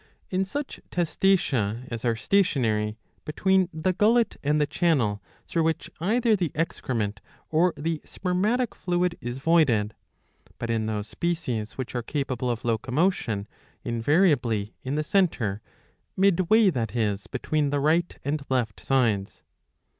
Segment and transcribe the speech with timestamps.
[0.31, 6.35] In such Testacea as are stationary, between the gullet and the channel through which either
[6.35, 7.19] the excrement
[7.51, 9.93] or the spermatic fluid ^ is voided;
[10.57, 13.47] but, in those species which are capable of locomotion,
[13.83, 15.61] invariably in the centre,
[16.17, 19.43] midway that is between the right and left sides.